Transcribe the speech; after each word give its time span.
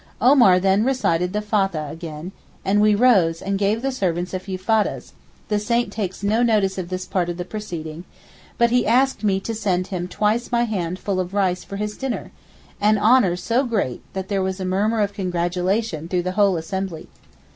Omar 0.19 0.59
then 0.59 0.83
recited 0.83 1.31
the 1.31 1.43
Fathah 1.43 1.91
again, 1.91 2.31
and 2.65 2.81
we 2.81 2.95
rose 2.95 3.39
and 3.39 3.59
gave 3.59 3.83
the 3.83 3.91
servants 3.91 4.33
a 4.33 4.39
few 4.39 4.57
foddahs—the 4.57 5.59
saint 5.59 5.93
takes 5.93 6.23
no 6.23 6.41
notice 6.41 6.79
of 6.79 6.89
this 6.89 7.05
part 7.05 7.29
of 7.29 7.37
the 7.37 7.45
proceeding—but 7.45 8.71
he 8.71 8.87
asked 8.87 9.23
me 9.23 9.39
to 9.41 9.53
send 9.53 9.85
him 9.89 10.07
twice 10.07 10.51
my 10.51 10.63
hand 10.63 10.97
full 10.97 11.19
of 11.19 11.35
rice 11.35 11.63
for 11.63 11.75
his 11.75 11.95
dinner, 11.97 12.31
an 12.81 12.97
honour 12.97 13.35
so 13.35 13.63
great 13.63 14.01
that 14.13 14.27
there 14.27 14.41
was 14.41 14.59
a 14.59 14.65
murmur 14.65 15.01
of 15.01 15.13
congratulation 15.13 16.07
through 16.07 16.23
the 16.23 16.31
whole 16.31 16.57
assembly. 16.57 17.07